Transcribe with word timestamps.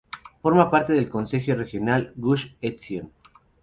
Forma 0.41 0.71
parte 0.71 0.93
del 0.93 1.07
Concejo 1.09 1.53
regional 1.53 2.11
Gush 2.15 2.53
Etzion. 2.59 3.11